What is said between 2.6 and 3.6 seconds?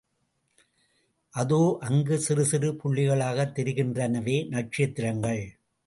புள்ளிகளாகத்